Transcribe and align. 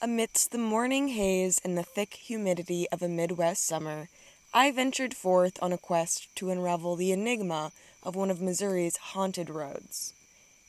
Amidst 0.00 0.52
the 0.52 0.58
morning 0.58 1.08
haze 1.08 1.60
and 1.64 1.76
the 1.76 1.82
thick 1.82 2.14
humidity 2.14 2.88
of 2.92 3.02
a 3.02 3.08
Midwest 3.08 3.66
summer, 3.66 4.08
I 4.54 4.70
ventured 4.70 5.12
forth 5.12 5.60
on 5.60 5.72
a 5.72 5.76
quest 5.76 6.28
to 6.36 6.50
unravel 6.50 6.94
the 6.94 7.10
enigma 7.10 7.72
of 8.04 8.14
one 8.14 8.30
of 8.30 8.40
Missouri's 8.40 8.96
haunted 8.96 9.50
roads. 9.50 10.12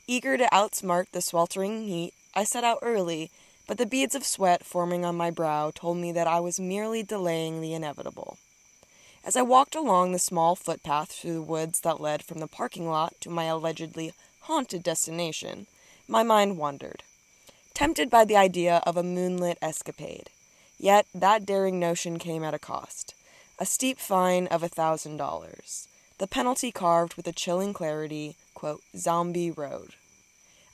Eager 0.08 0.36
to 0.36 0.48
outsmart 0.52 1.12
the 1.12 1.22
sweltering 1.22 1.84
heat, 1.84 2.12
I 2.34 2.42
set 2.42 2.64
out 2.64 2.80
early, 2.82 3.30
but 3.68 3.78
the 3.78 3.86
beads 3.86 4.16
of 4.16 4.26
sweat 4.26 4.66
forming 4.66 5.04
on 5.04 5.14
my 5.14 5.30
brow 5.30 5.70
told 5.72 5.98
me 5.98 6.10
that 6.10 6.26
I 6.26 6.40
was 6.40 6.58
merely 6.58 7.04
delaying 7.04 7.60
the 7.60 7.72
inevitable. 7.72 8.36
As 9.24 9.36
I 9.36 9.42
walked 9.42 9.76
along 9.76 10.10
the 10.10 10.18
small 10.18 10.56
footpath 10.56 11.12
through 11.12 11.34
the 11.34 11.42
woods 11.42 11.82
that 11.82 12.00
led 12.00 12.24
from 12.24 12.40
the 12.40 12.48
parking 12.48 12.88
lot 12.88 13.14
to 13.20 13.30
my 13.30 13.44
allegedly 13.44 14.12
haunted 14.40 14.82
destination, 14.82 15.68
my 16.08 16.24
mind 16.24 16.58
wandered 16.58 17.04
tempted 17.80 18.10
by 18.10 18.26
the 18.26 18.36
idea 18.36 18.82
of 18.84 18.98
a 18.98 19.02
moonlit 19.02 19.56
escapade. 19.62 20.28
Yet 20.78 21.06
that 21.14 21.46
daring 21.46 21.80
notion 21.80 22.18
came 22.18 22.44
at 22.44 22.52
a 22.52 22.58
cost 22.58 23.14
a 23.58 23.64
steep 23.64 23.98
fine 23.98 24.46
of 24.48 24.62
a 24.62 24.68
thousand 24.68 25.16
dollars. 25.16 25.88
The 26.18 26.26
penalty 26.26 26.70
carved 26.72 27.14
with 27.14 27.26
a 27.26 27.32
chilling 27.32 27.72
clarity, 27.72 28.36
quote, 28.52 28.82
Zombie 28.94 29.50
Road. 29.50 29.94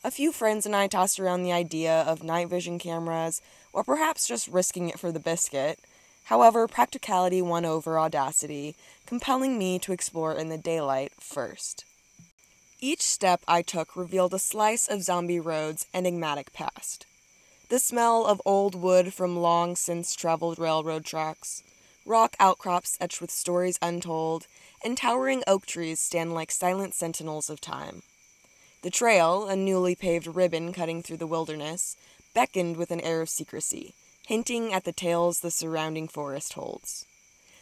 A 0.03 0.11
few 0.11 0.33
friends 0.33 0.67
and 0.67 0.75
I 0.75 0.89
tossed 0.89 1.21
around 1.21 1.45
the 1.45 1.53
idea 1.53 2.03
of 2.03 2.25
night 2.25 2.49
vision 2.49 2.77
cameras, 2.77 3.41
or 3.73 3.85
perhaps 3.85 4.27
just 4.27 4.49
risking 4.49 4.89
it 4.89 4.99
for 4.99 5.13
the 5.13 5.21
biscuit. 5.21 5.79
However, 6.25 6.67
practicality 6.67 7.41
won 7.41 7.65
over 7.65 8.01
audacity, 8.01 8.75
compelling 9.07 9.57
me 9.57 9.79
to 9.79 9.93
explore 9.93 10.35
in 10.35 10.49
the 10.49 10.59
daylight 10.59 11.13
first. 11.21 11.85
Each 12.89 13.03
step 13.03 13.43
I 13.49 13.63
took 13.63 13.97
revealed 13.97 14.33
a 14.33 14.39
slice 14.39 14.87
of 14.87 15.03
Zombie 15.03 15.41
Road's 15.41 15.89
enigmatic 15.93 16.53
past. 16.53 17.05
The 17.69 17.81
smell 17.81 18.25
of 18.25 18.41
old 18.45 18.77
wood 18.77 19.13
from 19.13 19.41
long 19.41 19.75
since 19.75 20.15
traveled 20.15 20.61
railroad 20.61 21.05
tracks, 21.05 21.65
rock 22.05 22.37
outcrops 22.39 22.97
etched 23.01 23.21
with 23.21 23.33
stories 23.33 23.77
untold, 23.83 24.47
and 24.85 24.97
towering 24.97 25.43
oak 25.49 25.67
trees 25.67 25.99
stand 25.99 26.33
like 26.33 26.53
silent 26.53 26.95
sentinels 26.95 27.51
of 27.51 27.61
time. 27.61 28.03
The 28.83 28.91
trail, 28.91 29.49
a 29.49 29.57
newly 29.57 29.97
paved 29.97 30.29
ribbon 30.29 30.73
cutting 30.73 31.03
through 31.03 31.17
the 31.17 31.27
wilderness, 31.27 31.97
beckoned 32.35 32.77
with 32.77 32.93
an 32.93 33.01
air 33.01 33.21
of 33.21 33.29
secrecy, 33.29 33.95
hinting 34.29 34.73
at 34.73 34.85
the 34.85 34.93
tales 34.93 35.41
the 35.41 35.51
surrounding 35.51 36.07
forest 36.07 36.53
holds. 36.53 37.05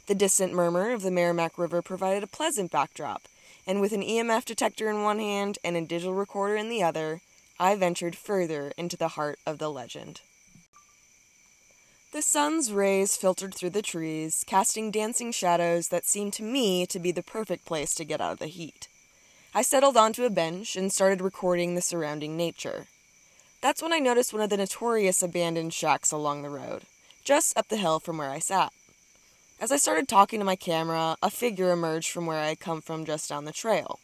The 0.06 0.14
distant 0.14 0.52
murmur 0.52 0.90
of 0.90 1.00
the 1.00 1.10
Meramec 1.10 1.56
River 1.56 1.80
provided 1.80 2.22
a 2.22 2.26
pleasant 2.26 2.70
backdrop, 2.70 3.22
and 3.66 3.80
with 3.80 3.92
an 3.92 4.02
EMF 4.02 4.44
detector 4.44 4.90
in 4.90 5.02
one 5.02 5.18
hand 5.18 5.58
and 5.64 5.76
a 5.76 5.80
digital 5.80 6.14
recorder 6.14 6.56
in 6.56 6.68
the 6.68 6.82
other, 6.82 7.20
I 7.58 7.76
ventured 7.76 8.16
further 8.16 8.72
into 8.76 8.96
the 8.96 9.08
heart 9.08 9.38
of 9.46 9.58
the 9.58 9.70
legend. 9.70 10.20
The 12.12 12.22
sun's 12.22 12.72
rays 12.72 13.16
filtered 13.16 13.54
through 13.54 13.70
the 13.70 13.82
trees, 13.82 14.44
casting 14.46 14.90
dancing 14.90 15.32
shadows 15.32 15.88
that 15.88 16.04
seemed 16.04 16.32
to 16.34 16.42
me 16.42 16.84
to 16.86 16.98
be 16.98 17.10
the 17.10 17.22
perfect 17.22 17.64
place 17.64 17.94
to 17.94 18.04
get 18.04 18.20
out 18.20 18.34
of 18.34 18.38
the 18.38 18.46
heat. 18.46 18.86
I 19.52 19.62
settled 19.62 19.96
onto 19.96 20.24
a 20.24 20.30
bench 20.30 20.76
and 20.76 20.92
started 20.92 21.20
recording 21.22 21.74
the 21.74 21.80
surrounding 21.80 22.36
nature. 22.36 22.86
That's 23.60 23.80
when 23.80 23.94
I 23.94 23.98
noticed 23.98 24.32
one 24.32 24.42
of 24.42 24.50
the 24.50 24.58
notorious 24.58 25.22
abandoned 25.22 25.72
shacks 25.72 26.12
along 26.12 26.42
the 26.42 26.50
road, 26.50 26.82
just 27.24 27.56
up 27.56 27.68
the 27.68 27.78
hill 27.78 27.98
from 27.98 28.18
where 28.18 28.30
I 28.30 28.40
sat. 28.40 28.73
As 29.64 29.72
I 29.72 29.78
started 29.78 30.08
talking 30.08 30.40
to 30.40 30.44
my 30.44 30.56
camera, 30.56 31.16
a 31.22 31.30
figure 31.30 31.72
emerged 31.72 32.10
from 32.10 32.26
where 32.26 32.36
I 32.38 32.48
had 32.48 32.60
come 32.60 32.82
from 32.82 33.06
just 33.06 33.30
down 33.30 33.46
the 33.46 33.50
trail. 33.50 33.98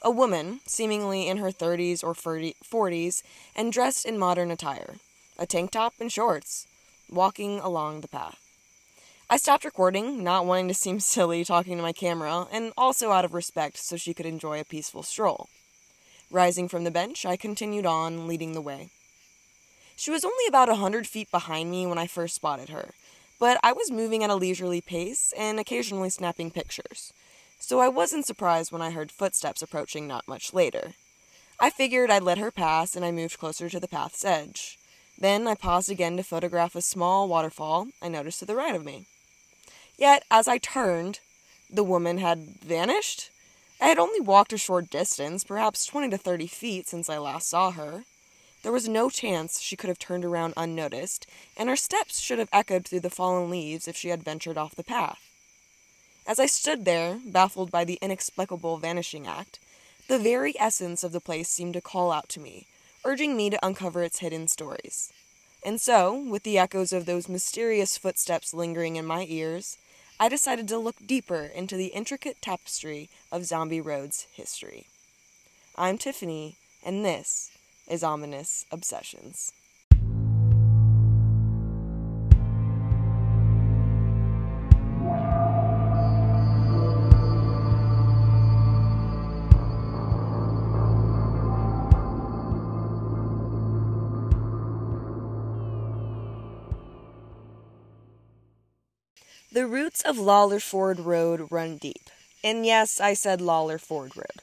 A 0.00 0.10
woman, 0.10 0.60
seemingly 0.64 1.28
in 1.28 1.36
her 1.36 1.50
30s 1.50 2.02
or 2.02 2.14
40s, 2.14 3.22
and 3.54 3.70
dressed 3.70 4.06
in 4.06 4.18
modern 4.18 4.50
attire 4.50 4.94
a 5.38 5.44
tank 5.44 5.72
top 5.72 5.92
and 6.00 6.10
shorts, 6.10 6.66
walking 7.10 7.60
along 7.60 8.00
the 8.00 8.08
path. 8.08 8.40
I 9.28 9.36
stopped 9.36 9.66
recording, 9.66 10.24
not 10.24 10.46
wanting 10.46 10.68
to 10.68 10.72
seem 10.72 10.98
silly 11.14 11.44
talking 11.44 11.76
to 11.76 11.82
my 11.82 11.92
camera, 11.92 12.46
and 12.50 12.72
also 12.74 13.10
out 13.10 13.26
of 13.26 13.34
respect 13.34 13.76
so 13.76 13.98
she 13.98 14.14
could 14.14 14.24
enjoy 14.24 14.60
a 14.60 14.64
peaceful 14.64 15.02
stroll. 15.02 15.50
Rising 16.30 16.70
from 16.70 16.84
the 16.84 16.90
bench, 16.90 17.26
I 17.26 17.36
continued 17.36 17.84
on, 17.84 18.26
leading 18.26 18.54
the 18.54 18.62
way. 18.62 18.88
She 19.94 20.10
was 20.10 20.24
only 20.24 20.46
about 20.48 20.70
a 20.70 20.76
hundred 20.76 21.06
feet 21.06 21.30
behind 21.30 21.70
me 21.70 21.86
when 21.86 21.98
I 21.98 22.06
first 22.06 22.34
spotted 22.34 22.70
her, 22.70 22.94
but 23.38 23.58
I 23.62 23.72
was 23.72 23.90
moving 23.90 24.24
at 24.24 24.30
a 24.30 24.34
leisurely 24.34 24.80
pace 24.80 25.32
and 25.36 25.58
occasionally 25.58 26.10
snapping 26.10 26.50
pictures, 26.50 27.12
so 27.58 27.80
I 27.80 27.88
wasn't 27.88 28.26
surprised 28.26 28.72
when 28.72 28.82
I 28.82 28.90
heard 28.90 29.10
footsteps 29.10 29.62
approaching 29.62 30.06
not 30.06 30.28
much 30.28 30.54
later. 30.54 30.94
I 31.58 31.70
figured 31.70 32.10
I'd 32.10 32.22
let 32.22 32.38
her 32.38 32.50
pass 32.50 32.94
and 32.96 33.04
I 33.04 33.10
moved 33.10 33.38
closer 33.38 33.68
to 33.70 33.80
the 33.80 33.88
path's 33.88 34.24
edge. 34.24 34.78
Then 35.18 35.48
I 35.48 35.54
paused 35.54 35.90
again 35.90 36.16
to 36.18 36.22
photograph 36.22 36.74
a 36.74 36.82
small 36.82 37.28
waterfall 37.28 37.88
I 38.02 38.08
noticed 38.08 38.40
to 38.40 38.44
the 38.44 38.54
right 38.54 38.74
of 38.74 38.84
me. 38.84 39.06
Yet, 39.96 40.24
as 40.30 40.46
I 40.46 40.58
turned, 40.58 41.20
the 41.70 41.84
woman 41.84 42.18
had 42.18 42.60
vanished. 42.62 43.30
I 43.80 43.86
had 43.86 43.98
only 43.98 44.20
walked 44.20 44.52
a 44.52 44.58
short 44.58 44.90
distance, 44.90 45.44
perhaps 45.44 45.86
20 45.86 46.10
to 46.10 46.18
30 46.18 46.46
feet, 46.46 46.86
since 46.86 47.08
I 47.08 47.16
last 47.18 47.48
saw 47.48 47.70
her. 47.70 48.04
There 48.62 48.72
was 48.72 48.88
no 48.88 49.10
chance 49.10 49.60
she 49.60 49.76
could 49.76 49.88
have 49.88 49.98
turned 49.98 50.24
around 50.24 50.54
unnoticed, 50.56 51.26
and 51.56 51.68
her 51.68 51.76
steps 51.76 52.18
should 52.18 52.38
have 52.38 52.48
echoed 52.52 52.84
through 52.84 53.00
the 53.00 53.10
fallen 53.10 53.50
leaves 53.50 53.86
if 53.86 53.96
she 53.96 54.08
had 54.08 54.22
ventured 54.22 54.58
off 54.58 54.74
the 54.74 54.82
path. 54.82 55.20
As 56.26 56.40
I 56.40 56.46
stood 56.46 56.84
there, 56.84 57.20
baffled 57.24 57.70
by 57.70 57.84
the 57.84 57.98
inexplicable 58.02 58.78
vanishing 58.78 59.26
act, 59.26 59.60
the 60.08 60.18
very 60.18 60.58
essence 60.58 61.04
of 61.04 61.12
the 61.12 61.20
place 61.20 61.48
seemed 61.48 61.74
to 61.74 61.80
call 61.80 62.10
out 62.10 62.28
to 62.30 62.40
me, 62.40 62.66
urging 63.04 63.36
me 63.36 63.50
to 63.50 63.64
uncover 63.64 64.02
its 64.02 64.18
hidden 64.18 64.48
stories. 64.48 65.12
And 65.64 65.80
so, 65.80 66.16
with 66.16 66.42
the 66.42 66.58
echoes 66.58 66.92
of 66.92 67.06
those 67.06 67.28
mysterious 67.28 67.96
footsteps 67.96 68.54
lingering 68.54 68.96
in 68.96 69.04
my 69.06 69.26
ears, 69.28 69.78
I 70.18 70.28
decided 70.28 70.66
to 70.68 70.78
look 70.78 70.96
deeper 71.06 71.44
into 71.44 71.76
the 71.76 71.88
intricate 71.88 72.40
tapestry 72.40 73.08
of 73.30 73.44
Zombie 73.44 73.80
Road's 73.80 74.26
history. 74.32 74.86
I'm 75.76 75.98
Tiffany, 75.98 76.56
and 76.84 77.04
this 77.04 77.50
is 77.86 78.02
ominous 78.02 78.66
obsessions. 78.70 79.52
The 99.56 99.66
roots 99.66 100.02
of 100.02 100.18
Lawler 100.18 100.60
Ford 100.60 101.00
Road 101.00 101.48
run 101.50 101.78
deep. 101.78 102.10
And 102.44 102.66
yes, 102.66 103.00
I 103.00 103.14
said 103.14 103.40
Lawler 103.40 103.78
Ford 103.78 104.14
Road, 104.14 104.42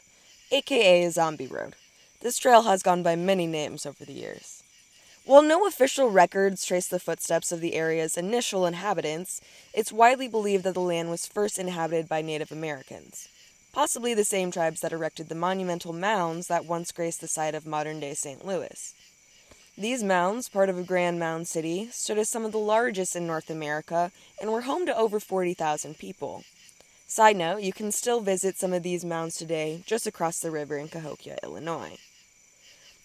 aka 0.52 1.08
Zombie 1.10 1.46
Road. 1.46 1.76
This 2.24 2.38
trail 2.38 2.62
has 2.62 2.82
gone 2.82 3.04
by 3.04 3.18
many 3.18 3.46
names 3.46 3.86
over 3.86 4.06
the 4.06 4.14
years. 4.14 4.64
While 5.26 5.42
no 5.42 5.68
official 5.68 6.10
records 6.10 6.66
trace 6.66 6.88
the 6.88 6.98
footsteps 6.98 7.52
of 7.52 7.60
the 7.60 7.74
area's 7.74 8.18
initial 8.18 8.66
inhabitants, 8.66 9.42
it's 9.74 9.92
widely 9.92 10.30
believed 10.30 10.64
that 10.64 10.74
the 10.74 10.80
land 10.80 11.10
was 11.10 11.28
first 11.28 11.60
inhabited 11.60 12.08
by 12.08 12.22
Native 12.22 12.50
Americans, 12.50 13.28
possibly 13.74 14.14
the 14.14 14.24
same 14.24 14.52
tribes 14.52 14.80
that 14.80 14.94
erected 14.94 15.28
the 15.28 15.36
monumental 15.36 15.92
mounds 15.92 16.48
that 16.48 16.64
once 16.64 16.94
graced 16.94 17.20
the 17.20 17.28
site 17.28 17.56
of 17.56 17.68
modern 17.68 18.00
day 18.00 18.14
St. 18.14 18.46
Louis. 18.46 18.96
These 19.78 20.02
mounds, 20.02 20.48
part 20.48 20.70
of 20.70 20.78
a 20.78 20.84
grand 20.84 21.20
mound 21.20 21.50
city, 21.50 21.90
stood 21.92 22.18
as 22.18 22.30
some 22.30 22.46
of 22.46 22.54
the 22.54 22.58
largest 22.58 23.18
in 23.18 23.28
North 23.28 23.50
America 23.50 24.14
and 24.40 24.50
were 24.50 24.62
home 24.62 24.86
to 24.86 24.98
over 24.98 25.20
40,000 25.20 25.98
people. 25.98 26.46
Side 27.06 27.36
note, 27.36 27.64
you 27.64 27.74
can 27.74 27.92
still 27.92 28.22
visit 28.22 28.58
some 28.58 28.72
of 28.72 28.82
these 28.82 29.04
mounds 29.04 29.36
today 29.36 29.84
just 29.86 30.08
across 30.08 30.40
the 30.40 30.52
river 30.52 30.78
in 30.78 30.88
Cahokia, 30.88 31.38
Illinois. 31.44 31.98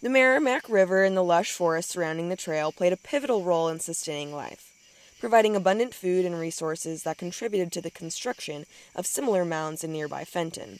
The 0.00 0.08
Meramec 0.08 0.68
River 0.68 1.02
and 1.02 1.16
the 1.16 1.24
lush 1.24 1.50
forest 1.50 1.90
surrounding 1.90 2.28
the 2.28 2.36
trail 2.36 2.70
played 2.70 2.92
a 2.92 2.96
pivotal 2.96 3.42
role 3.42 3.68
in 3.68 3.80
sustaining 3.80 4.32
life, 4.32 4.72
providing 5.18 5.56
abundant 5.56 5.92
food 5.92 6.24
and 6.24 6.38
resources 6.38 7.02
that 7.02 7.18
contributed 7.18 7.72
to 7.72 7.80
the 7.80 7.90
construction 7.90 8.64
of 8.94 9.08
similar 9.08 9.44
mounds 9.44 9.82
in 9.82 9.92
nearby 9.92 10.24
Fenton. 10.24 10.78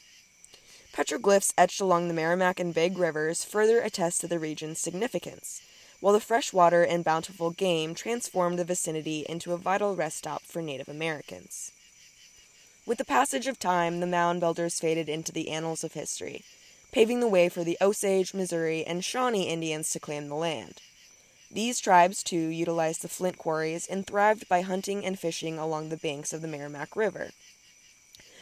Petroglyphs 0.93 1.53
etched 1.59 1.81
along 1.81 2.06
the 2.06 2.15
Meramec 2.15 2.61
and 2.61 2.73
Big 2.73 2.97
Rivers 2.97 3.44
further 3.44 3.81
attest 3.81 4.20
to 4.20 4.29
the 4.29 4.38
region's 4.38 4.79
significance, 4.79 5.62
while 5.99 6.12
the 6.12 6.21
fresh 6.21 6.53
water 6.53 6.85
and 6.85 7.03
bountiful 7.03 7.50
game 7.50 7.97
transformed 7.97 8.56
the 8.56 8.64
vicinity 8.64 9.26
into 9.29 9.53
a 9.53 9.59
vital 9.59 9.97
rest 9.97 10.19
stop 10.19 10.43
for 10.44 10.62
Native 10.62 10.88
Americans. 10.88 11.73
With 12.87 12.99
the 12.99 13.05
passage 13.05 13.49
of 13.49 13.59
time, 13.59 13.99
the 13.99 14.06
mound 14.06 14.38
builders 14.38 14.79
faded 14.79 15.09
into 15.09 15.32
the 15.32 15.49
annals 15.49 15.82
of 15.82 15.94
history 15.94 16.44
paving 16.93 17.20
the 17.20 17.29
way 17.29 17.49
for 17.49 17.64
the 17.64 17.79
Osage, 17.81 18.35
Missouri, 18.35 18.85
and 18.85 19.05
Shawnee 19.05 19.49
Indians 19.49 19.90
to 19.90 20.00
claim 20.00 20.29
the 20.29 20.35
land. 20.35 20.81
These 21.50 21.81
tribes, 21.81 22.23
too, 22.23 22.49
utilized 22.49 23.02
the 23.02 23.08
flint 23.08 23.38
quarries 23.38 23.87
and 23.87 24.06
thrived 24.06 24.49
by 24.49 24.62
hunting 24.62 25.05
and 25.05 25.19
fishing 25.19 25.58
along 25.58 25.88
the 25.88 25.96
banks 25.96 26.32
of 26.32 26.43
the 26.43 26.49
Meramec 26.49 26.94
River. 26.94 27.31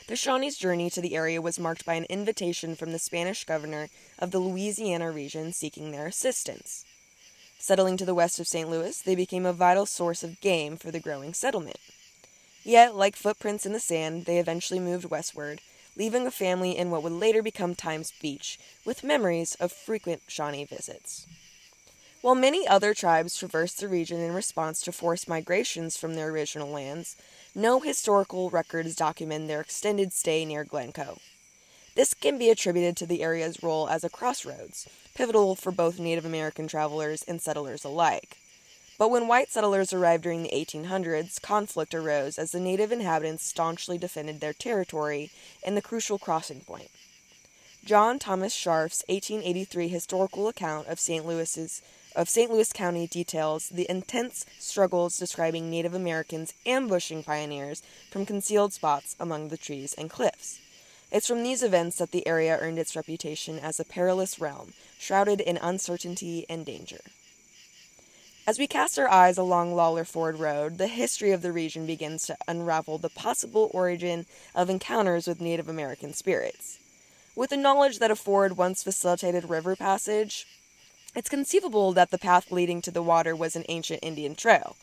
The 0.08 0.16
Shawnees' 0.16 0.56
journey 0.56 0.88
to 0.90 1.00
the 1.00 1.16
area 1.16 1.42
was 1.42 1.58
marked 1.58 1.84
by 1.84 1.94
an 1.94 2.04
invitation 2.04 2.76
from 2.76 2.92
the 2.92 2.98
Spanish 2.98 3.44
governor 3.44 3.88
of 4.18 4.30
the 4.30 4.38
Louisiana 4.38 5.10
region 5.10 5.52
seeking 5.52 5.90
their 5.90 6.06
assistance. 6.06 6.84
Settling 7.58 7.96
to 7.96 8.04
the 8.04 8.14
west 8.14 8.38
of 8.38 8.46
St. 8.46 8.68
Louis, 8.70 9.00
they 9.00 9.16
became 9.16 9.46
a 9.46 9.52
vital 9.52 9.86
source 9.86 10.22
of 10.22 10.40
game 10.40 10.76
for 10.76 10.92
the 10.92 11.00
growing 11.00 11.34
settlement. 11.34 11.80
Yet, 12.62 12.94
like 12.94 13.16
footprints 13.16 13.66
in 13.66 13.72
the 13.72 13.80
sand, 13.80 14.26
they 14.26 14.38
eventually 14.38 14.78
moved 14.78 15.10
westward, 15.10 15.60
leaving 15.96 16.26
a 16.26 16.30
family 16.30 16.76
in 16.76 16.90
what 16.90 17.02
would 17.02 17.12
later 17.12 17.42
become 17.42 17.74
Times 17.74 18.12
Beach, 18.20 18.58
with 18.84 19.02
memories 19.02 19.54
of 19.56 19.72
frequent 19.72 20.22
Shawnee 20.28 20.64
visits. 20.64 21.26
While 22.22 22.34
many 22.34 22.66
other 22.66 22.92
tribes 22.92 23.38
traversed 23.38 23.80
the 23.80 23.88
region 23.88 24.20
in 24.20 24.32
response 24.32 24.80
to 24.82 24.92
forced 24.92 25.28
migrations 25.28 25.96
from 25.96 26.14
their 26.14 26.28
original 26.28 26.68
lands, 26.68 27.16
no 27.54 27.80
historical 27.80 28.50
records 28.50 28.96
document 28.96 29.48
their 29.48 29.60
extended 29.60 30.12
stay 30.12 30.44
near 30.44 30.64
Glencoe. 30.64 31.18
This 31.94 32.14
can 32.14 32.36
be 32.36 32.50
attributed 32.50 32.96
to 32.98 33.06
the 33.06 33.22
area's 33.22 33.62
role 33.62 33.88
as 33.88 34.04
a 34.04 34.10
crossroads, 34.10 34.88
pivotal 35.14 35.54
for 35.54 35.72
both 35.72 35.98
Native 35.98 36.24
American 36.26 36.68
travelers 36.68 37.22
and 37.22 37.40
settlers 37.40 37.84
alike. 37.84 38.38
But 38.98 39.10
when 39.10 39.28
white 39.28 39.50
settlers 39.50 39.92
arrived 39.92 40.22
during 40.22 40.42
the 40.42 40.50
1800s, 40.50 41.40
conflict 41.42 41.94
arose 41.94 42.38
as 42.38 42.52
the 42.52 42.60
native 42.60 42.92
inhabitants 42.92 43.44
staunchly 43.44 43.98
defended 43.98 44.40
their 44.40 44.54
territory 44.54 45.30
and 45.62 45.76
the 45.76 45.82
crucial 45.82 46.18
crossing 46.18 46.60
point. 46.60 46.90
John 47.84 48.18
Thomas 48.18 48.54
Scharf's 48.54 49.04
1883 49.08 49.88
historical 49.88 50.48
account 50.48 50.88
of 50.88 50.98
St. 50.98 51.26
Louis's 51.26 51.82
of 52.16 52.30
St. 52.30 52.50
Louis 52.50 52.72
County 52.72 53.06
details 53.06 53.68
the 53.68 53.88
intense 53.90 54.46
struggles 54.58 55.18
describing 55.18 55.70
Native 55.70 55.92
Americans 55.92 56.54
ambushing 56.64 57.22
pioneers 57.22 57.82
from 58.10 58.24
concealed 58.24 58.72
spots 58.72 59.14
among 59.20 59.48
the 59.48 59.58
trees 59.58 59.92
and 59.98 60.08
cliffs. 60.08 60.58
It's 61.12 61.26
from 61.26 61.42
these 61.42 61.62
events 61.62 61.98
that 61.98 62.12
the 62.12 62.26
area 62.26 62.58
earned 62.58 62.78
its 62.78 62.96
reputation 62.96 63.58
as 63.58 63.78
a 63.78 63.84
perilous 63.84 64.40
realm, 64.40 64.72
shrouded 64.98 65.42
in 65.42 65.58
uncertainty 65.58 66.46
and 66.48 66.64
danger. 66.64 67.00
As 68.48 68.60
we 68.60 68.68
cast 68.68 68.96
our 68.96 69.10
eyes 69.10 69.38
along 69.38 69.74
Lawler 69.74 70.04
Ford 70.04 70.38
Road, 70.38 70.78
the 70.78 70.86
history 70.86 71.32
of 71.32 71.42
the 71.42 71.50
region 71.50 71.84
begins 71.84 72.26
to 72.26 72.36
unravel 72.46 72.96
the 72.96 73.08
possible 73.08 73.72
origin 73.74 74.24
of 74.54 74.70
encounters 74.70 75.26
with 75.26 75.40
Native 75.40 75.68
American 75.68 76.12
spirits. 76.12 76.78
With 77.34 77.50
the 77.50 77.56
knowledge 77.56 77.98
that 77.98 78.12
a 78.12 78.14
ford 78.14 78.56
once 78.56 78.84
facilitated 78.84 79.50
river 79.50 79.74
passage, 79.74 80.46
it's 81.16 81.28
conceivable 81.28 81.92
that 81.94 82.12
the 82.12 82.18
path 82.18 82.52
leading 82.52 82.80
to 82.82 82.92
the 82.92 83.02
water 83.02 83.34
was 83.34 83.56
an 83.56 83.64
ancient 83.68 83.98
Indian 84.04 84.36
trail. 84.36 84.76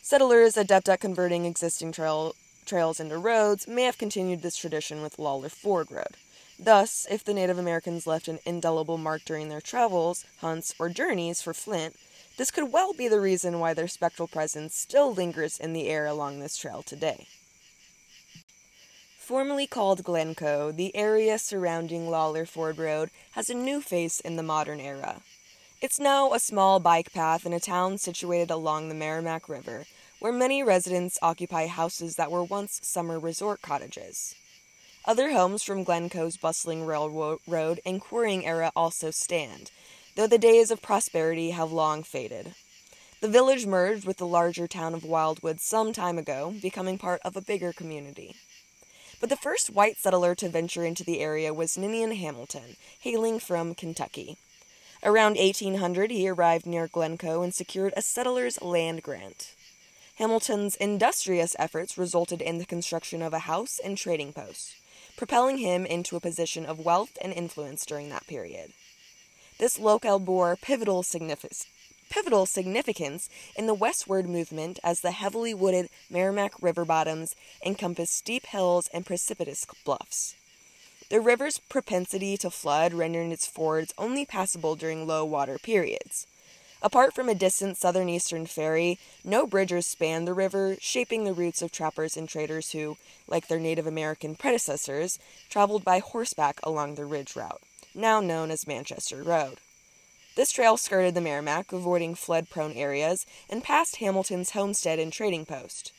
Settlers 0.00 0.56
adept 0.56 0.88
at 0.88 1.00
converting 1.00 1.44
existing 1.44 1.92
trail, 1.92 2.34
trails 2.64 3.00
into 3.00 3.18
roads 3.18 3.68
may 3.68 3.82
have 3.82 3.98
continued 3.98 4.40
this 4.40 4.56
tradition 4.56 5.02
with 5.02 5.18
Lawler 5.18 5.50
Ford 5.50 5.88
Road. 5.90 6.16
Thus, 6.58 7.06
if 7.10 7.22
the 7.22 7.34
Native 7.34 7.58
Americans 7.58 8.06
left 8.06 8.28
an 8.28 8.38
indelible 8.46 8.96
mark 8.96 9.26
during 9.26 9.50
their 9.50 9.60
travels, 9.60 10.24
hunts, 10.40 10.74
or 10.78 10.88
journeys 10.88 11.42
for 11.42 11.52
Flint, 11.52 11.96
this 12.36 12.50
could 12.50 12.72
well 12.72 12.92
be 12.92 13.08
the 13.08 13.20
reason 13.20 13.60
why 13.60 13.74
their 13.74 13.88
spectral 13.88 14.28
presence 14.28 14.74
still 14.74 15.12
lingers 15.12 15.58
in 15.58 15.72
the 15.72 15.88
air 15.88 16.06
along 16.06 16.40
this 16.40 16.56
trail 16.56 16.82
today. 16.82 17.26
Formerly 19.18 19.66
called 19.66 20.04
Glencoe, 20.04 20.70
the 20.70 20.94
area 20.94 21.38
surrounding 21.38 22.10
Lawler 22.10 22.44
Ford 22.44 22.76
Road 22.76 23.10
has 23.32 23.48
a 23.48 23.54
new 23.54 23.80
face 23.80 24.20
in 24.20 24.36
the 24.36 24.42
modern 24.42 24.80
era. 24.80 25.22
It's 25.80 25.98
now 25.98 26.32
a 26.32 26.38
small 26.40 26.78
bike 26.80 27.12
path 27.12 27.46
in 27.46 27.52
a 27.52 27.60
town 27.60 27.98
situated 27.98 28.50
along 28.50 28.88
the 28.88 28.94
Meramec 28.94 29.48
River, 29.48 29.86
where 30.18 30.32
many 30.32 30.62
residents 30.62 31.18
occupy 31.22 31.66
houses 31.66 32.16
that 32.16 32.30
were 32.30 32.44
once 32.44 32.80
summer 32.82 33.18
resort 33.18 33.62
cottages. 33.62 34.34
Other 35.06 35.32
homes 35.32 35.62
from 35.62 35.84
Glencoe's 35.84 36.36
bustling 36.36 36.86
railroad 36.86 37.80
and 37.84 38.00
quarrying 38.00 38.46
era 38.46 38.72
also 38.74 39.10
stand, 39.10 39.70
though 40.14 40.26
the 40.26 40.38
days 40.38 40.70
of 40.70 40.82
prosperity 40.82 41.50
have 41.50 41.72
long 41.72 42.02
faded. 42.02 42.54
The 43.20 43.28
village 43.28 43.66
merged 43.66 44.04
with 44.04 44.18
the 44.18 44.26
larger 44.26 44.68
town 44.68 44.94
of 44.94 45.04
Wildwood 45.04 45.60
some 45.60 45.92
time 45.92 46.18
ago, 46.18 46.54
becoming 46.60 46.98
part 46.98 47.20
of 47.24 47.36
a 47.36 47.40
bigger 47.40 47.72
community. 47.72 48.36
But 49.20 49.30
the 49.30 49.36
first 49.36 49.70
white 49.70 49.96
settler 49.96 50.34
to 50.34 50.48
venture 50.48 50.84
into 50.84 51.04
the 51.04 51.20
area 51.20 51.54
was 51.54 51.78
Ninian 51.78 52.12
Hamilton, 52.12 52.76
hailing 53.00 53.38
from 53.38 53.74
Kentucky. 53.74 54.36
Around 55.02 55.36
1800, 55.36 56.10
he 56.10 56.28
arrived 56.28 56.66
near 56.66 56.86
Glencoe 56.86 57.42
and 57.42 57.54
secured 57.54 57.94
a 57.96 58.02
settler's 58.02 58.60
land 58.60 59.02
grant. 59.02 59.54
Hamilton's 60.16 60.76
industrious 60.76 61.56
efforts 61.58 61.98
resulted 61.98 62.40
in 62.40 62.58
the 62.58 62.66
construction 62.66 63.20
of 63.20 63.32
a 63.32 63.40
house 63.40 63.80
and 63.82 63.98
trading 63.98 64.32
post, 64.32 64.76
propelling 65.16 65.58
him 65.58 65.84
into 65.84 66.16
a 66.16 66.20
position 66.20 66.64
of 66.64 66.78
wealth 66.84 67.18
and 67.20 67.32
influence 67.32 67.84
during 67.84 68.10
that 68.10 68.26
period. 68.26 68.72
This 69.64 69.78
locale 69.78 70.18
bore 70.18 70.56
pivotal 70.56 71.02
significance 71.02 71.66
pivotal 72.10 72.44
significance 72.44 73.30
in 73.56 73.66
the 73.66 73.72
westward 73.72 74.28
movement 74.28 74.78
as 74.84 75.00
the 75.00 75.12
heavily 75.12 75.54
wooded 75.54 75.88
Meramec 76.12 76.50
River 76.60 76.84
bottoms 76.84 77.34
encompass 77.64 78.10
steep 78.10 78.44
hills 78.44 78.90
and 78.92 79.06
precipitous 79.06 79.66
bluffs. 79.82 80.34
The 81.08 81.18
river's 81.18 81.56
propensity 81.56 82.36
to 82.36 82.50
flood 82.50 82.92
rendered 82.92 83.32
its 83.32 83.46
fords 83.46 83.94
only 83.96 84.26
passable 84.26 84.76
during 84.76 85.06
low 85.06 85.24
water 85.24 85.56
periods. 85.56 86.26
Apart 86.82 87.14
from 87.14 87.30
a 87.30 87.34
distant 87.34 87.78
southern-eastern 87.78 88.44
ferry, 88.44 88.98
no 89.24 89.46
bridges 89.46 89.86
spanned 89.86 90.28
the 90.28 90.34
river, 90.34 90.76
shaping 90.78 91.24
the 91.24 91.32
routes 91.32 91.62
of 91.62 91.72
trappers 91.72 92.18
and 92.18 92.28
traders 92.28 92.72
who, 92.72 92.98
like 93.26 93.48
their 93.48 93.58
Native 93.58 93.86
American 93.86 94.36
predecessors, 94.36 95.18
traveled 95.48 95.86
by 95.86 96.00
horseback 96.00 96.60
along 96.62 96.96
the 96.96 97.06
ridge 97.06 97.34
route 97.34 97.62
now 97.94 98.20
known 98.20 98.50
as 98.50 98.66
Manchester 98.66 99.22
Road. 99.22 99.58
This 100.36 100.50
trail 100.50 100.76
skirted 100.76 101.14
the 101.14 101.20
Meramec, 101.20 101.72
avoiding 101.72 102.14
flood 102.14 102.50
prone 102.50 102.72
areas, 102.72 103.24
and 103.48 103.62
passed 103.62 103.96
Hamilton's 103.96 104.50
homestead 104.50 104.98
and 104.98 105.12
trading 105.12 105.46
post. 105.46 105.92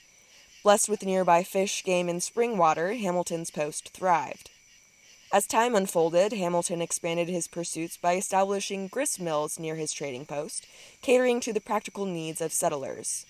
Blessed 0.62 0.89
with 0.89 1.06
nearby 1.06 1.44
fish, 1.44 1.83
game, 1.83 2.09
and 2.09 2.21
spring 2.21 2.57
water, 2.57 2.94
Hamilton's 2.94 3.51
post 3.51 3.89
thrived. 3.89 4.50
As 5.31 5.47
time 5.47 5.75
unfolded, 5.75 6.33
Hamilton 6.33 6.81
expanded 6.81 7.30
his 7.30 7.47
pursuits 7.47 7.98
by 7.98 8.15
establishing 8.15 8.88
grist 8.88 9.19
mills 9.19 9.59
near 9.59 9.75
his 9.75 9.94
trading 9.94 10.25
post, 10.25 10.68
catering 11.01 11.39
to 11.41 11.53
the 11.53 11.62
practical 11.62 12.06
needs 12.06 12.41
of 12.41 12.53
settlers. 12.53 13.25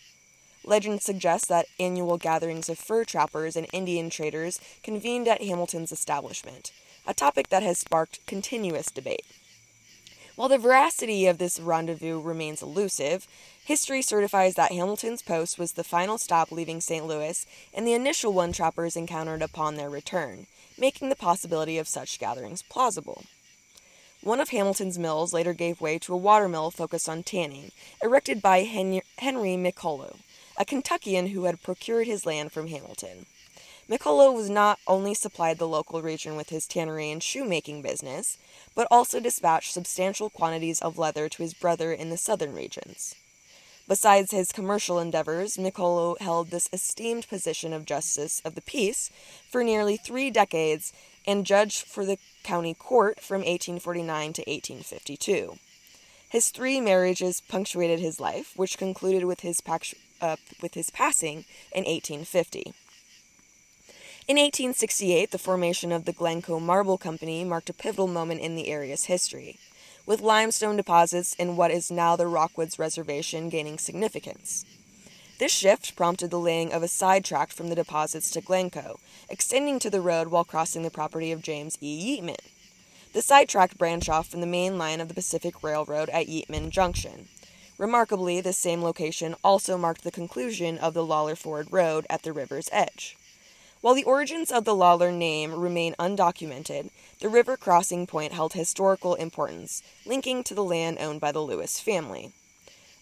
Legend 0.64 1.02
suggests 1.02 1.48
that 1.48 1.68
annual 1.80 2.18
gatherings 2.18 2.70
of 2.70 2.80
fur 2.80 3.04
trappers 3.04 3.56
and 3.56 3.68
Indian 3.72 4.10
traders 4.10 4.60
convened 4.82 5.28
at 5.28 5.44
Hamilton's 5.44 5.92
establishment, 5.92 6.72
a 7.08 7.14
topic 7.14 7.50
that 7.50 7.64
has 7.64 7.78
sparked 7.78 8.26
continuous 8.26 8.92
debate. 8.92 9.26
While 10.36 10.50
the 10.50 10.58
veracity 10.58 11.28
of 11.28 11.38
this 11.38 11.60
rendezvous 11.60 12.20
remains 12.20 12.62
elusive, 12.62 13.26
history 13.64 14.02
certifies 14.02 14.56
that 14.56 14.72
Hamilton's 14.74 15.22
post 15.22 15.58
was 15.58 15.74
the 15.74 15.84
final 15.84 16.18
stop 16.18 16.52
leaving 16.52 16.82
St. 16.82 17.06
Louis 17.08 17.46
and 17.74 17.88
the 17.88 17.94
initial 17.94 18.34
one 18.34 18.52
trappers 18.52 18.98
encountered 18.98 19.42
upon 19.42 19.76
their 19.76 19.90
return, 19.90 20.48
making 20.78 21.08
the 21.08 21.16
possibility 21.16 21.78
of 21.78 21.88
such 21.88 22.20
gatherings 22.20 22.64
plausible. 22.64 23.24
One 24.22 24.42
of 24.42 24.50
Hamilton's 24.50 25.00
mills 25.00 25.34
later 25.34 25.54
gave 25.54 25.80
way 25.80 26.00
to 26.00 26.14
a 26.14 26.18
watermill 26.18 26.72
focused 26.72 27.08
on 27.08 27.24
tanning, 27.24 27.72
erected 28.04 28.42
by 28.42 28.64
Henry 28.64 29.56
McCullough, 29.56 30.18
a 30.58 30.66
Kentuckian 30.66 31.28
who 31.28 31.44
had 31.46 31.62
procured 31.62 32.08
his 32.08 32.26
land 32.26 32.52
from 32.52 32.68
Hamilton. 32.68 33.26
McCullough 33.90 34.34
was 34.34 34.50
not 34.50 34.80
only 34.88 35.14
supplied 35.14 35.60
the 35.60 35.68
local 35.68 36.02
region 36.02 36.36
with 36.36 36.50
his 36.50 36.66
tannery 36.66 37.12
and 37.12 37.22
shoemaking 37.22 37.84
business, 37.84 38.40
but 38.74 38.88
also 38.90 39.20
dispatched 39.20 39.72
substantial 39.72 40.32
quantities 40.32 40.82
of 40.82 40.98
leather 40.98 41.30
to 41.30 41.44
his 41.44 41.54
brother 41.54 41.94
in 41.94 42.10
the 42.10 42.18
southern 42.18 42.54
regions. 42.56 43.14
Besides 43.88 44.32
his 44.32 44.52
commercial 44.52 44.98
endeavors, 44.98 45.58
McCullough 45.58 46.20
held 46.20 46.50
this 46.50 46.68
esteemed 46.74 47.28
position 47.28 47.74
of 47.74 47.86
justice 47.86 48.42
of 48.44 48.56
the 48.56 48.62
peace 48.62 49.12
for 49.52 49.64
nearly 49.64 49.98
three 49.98 50.32
decades 50.32 50.92
and 51.28 51.46
judge 51.46 51.84
for 51.84 52.06
the 52.06 52.18
county 52.44 52.74
court 52.74 53.20
from 53.20 53.42
1849 53.42 54.34
to 54.34 54.42
1852. 54.42 55.60
His 56.30 56.50
three 56.50 56.82
marriages 56.82 57.40
punctuated 57.42 58.00
his 58.00 58.20
life, 58.20 58.54
which 58.56 58.80
concluded 58.80 59.26
with 59.26 59.42
his, 59.42 59.62
uh, 60.20 60.38
with 60.60 60.74
his 60.74 60.90
passing 60.90 61.46
in 61.72 61.84
1850. 61.86 62.74
In 64.28 64.38
1868, 64.38 65.30
the 65.30 65.38
formation 65.38 65.92
of 65.92 66.06
the 66.06 66.12
Glencoe 66.12 66.60
Marble 66.60 66.98
Company 66.98 67.44
marked 67.44 67.70
a 67.70 67.74
pivotal 67.74 68.08
moment 68.08 68.42
in 68.42 68.56
the 68.56 68.70
area's 68.70 69.06
history, 69.06 69.60
with 70.08 70.20
limestone 70.20 70.76
deposits 70.76 71.36
in 71.36 71.56
what 71.56 71.70
is 71.70 71.92
now 71.92 72.16
the 72.16 72.26
Rockwoods 72.26 72.80
Reservation 72.80 73.50
gaining 73.50 73.78
significance. 73.78 74.66
This 75.38 75.52
shift 75.52 75.96
prompted 75.96 76.32
the 76.32 76.40
laying 76.40 76.74
of 76.74 76.82
a 76.82 76.88
side 76.88 77.24
tract 77.24 77.54
from 77.54 77.70
the 77.70 77.76
deposits 77.76 78.32
to 78.32 78.42
Glencoe, 78.42 79.00
extending 79.30 79.78
to 79.78 79.92
the 79.92 80.02
road 80.02 80.30
while 80.30 80.44
crossing 80.44 80.82
the 80.82 80.90
property 80.90 81.32
of 81.32 81.44
James 81.44 81.78
E. 81.80 82.20
Yeatman. 82.20 82.42
The 83.14 83.22
side 83.22 83.48
tract 83.48 83.78
branched 83.78 84.10
off 84.10 84.28
from 84.28 84.42
the 84.42 84.48
main 84.48 84.80
line 84.80 85.02
of 85.02 85.08
the 85.08 85.14
Pacific 85.14 85.62
Railroad 85.62 86.10
at 86.10 86.26
Yeatman 86.26 86.72
Junction. 86.72 87.28
Remarkably, 87.78 88.42
this 88.42 88.58
same 88.58 88.82
location 88.82 89.36
also 89.44 89.78
marked 89.78 90.04
the 90.04 90.10
conclusion 90.10 90.80
of 90.80 90.96
the 90.96 91.06
Lawler 91.06 91.36
Ford 91.36 91.68
Road 91.70 92.08
at 92.10 92.24
the 92.24 92.34
river's 92.34 92.70
edge. 92.72 93.16
While 93.86 93.94
the 93.94 94.04
origins 94.04 94.52
of 94.52 94.66
the 94.66 94.74
Lawler 94.74 95.12
name 95.12 95.54
remain 95.54 95.94
undocumented, 96.00 96.90
the 97.20 97.30
river 97.30 97.56
crossing 97.56 98.08
point 98.08 98.34
held 98.34 98.54
historical 98.54 99.14
importance, 99.14 99.84
linking 100.08 100.44
to 100.46 100.56
the 100.56 100.64
land 100.64 100.98
owned 101.00 101.22
by 101.22 101.32
the 101.32 101.44
Lewis 101.44 101.80
family. 101.80 102.32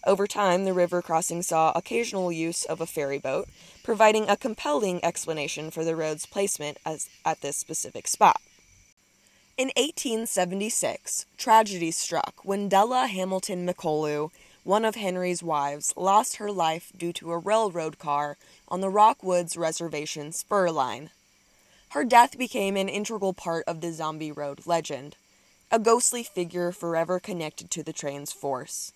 Over 0.06 0.26
time, 0.26 0.66
the 0.66 0.74
river 0.74 1.00
crossing 1.00 1.40
saw 1.40 1.72
occasional 1.74 2.30
use 2.30 2.66
of 2.66 2.82
a 2.82 2.86
ferry 2.86 3.18
boat, 3.18 3.48
providing 3.82 4.28
a 4.28 4.36
compelling 4.36 5.02
explanation 5.02 5.70
for 5.70 5.86
the 5.86 5.96
road's 5.96 6.26
placement 6.26 6.76
as, 6.84 7.08
at 7.24 7.40
this 7.40 7.56
specific 7.56 8.06
spot. 8.06 8.42
In 9.56 9.68
1876, 9.78 11.24
tragedy 11.38 11.92
struck 11.92 12.34
when 12.42 12.68
Della 12.68 13.06
Hamilton 13.06 13.66
McCullough, 13.66 14.30
one 14.64 14.84
of 14.84 14.96
Henry's 14.96 15.42
wives, 15.42 15.92
lost 15.96 16.36
her 16.36 16.50
life 16.50 16.90
due 16.96 17.12
to 17.12 17.30
a 17.30 17.38
railroad 17.38 17.98
car 17.98 18.36
on 18.66 18.80
the 18.80 18.90
Rockwoods 18.90 19.56
Reservation 19.56 20.32
spur 20.32 20.70
line. 20.70 21.10
Her 21.90 22.04
death 22.04 22.36
became 22.36 22.76
an 22.76 22.88
integral 22.88 23.34
part 23.34 23.64
of 23.68 23.80
the 23.80 23.92
Zombie 23.92 24.32
Road 24.32 24.66
legend, 24.66 25.16
a 25.70 25.78
ghostly 25.78 26.22
figure 26.22 26.72
forever 26.72 27.20
connected 27.20 27.70
to 27.70 27.82
the 27.82 27.92
train's 27.92 28.32
force. 28.32 28.92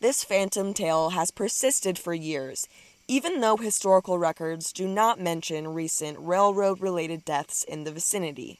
This 0.00 0.24
phantom 0.24 0.74
tale 0.74 1.10
has 1.10 1.30
persisted 1.30 1.98
for 1.98 2.12
years, 2.12 2.68
even 3.06 3.40
though 3.40 3.56
historical 3.56 4.18
records 4.18 4.72
do 4.72 4.86
not 4.86 5.20
mention 5.20 5.74
recent 5.74 6.18
railroad 6.20 6.80
related 6.80 7.24
deaths 7.24 7.64
in 7.64 7.84
the 7.84 7.92
vicinity. 7.92 8.58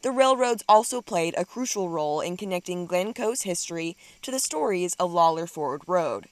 The 0.00 0.12
railroads 0.12 0.62
also 0.68 1.02
played 1.02 1.34
a 1.36 1.44
crucial 1.44 1.88
role 1.88 2.20
in 2.20 2.36
connecting 2.36 2.86
Glencoe's 2.86 3.42
history 3.42 3.96
to 4.22 4.30
the 4.30 4.38
stories 4.38 4.94
of 4.94 5.12
Lawler 5.12 5.48
Ford 5.48 5.82
Road. 5.88 6.28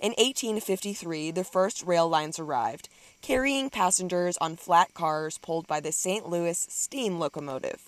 In 0.00 0.10
1853, 0.10 1.30
the 1.30 1.44
first 1.44 1.84
rail 1.84 2.08
lines 2.08 2.40
arrived, 2.40 2.88
carrying 3.22 3.70
passengers 3.70 4.36
on 4.38 4.56
flat 4.56 4.92
cars 4.92 5.38
pulled 5.38 5.68
by 5.68 5.78
the 5.78 5.92
St. 5.92 6.28
Louis 6.28 6.66
steam 6.68 7.20
locomotive. 7.20 7.80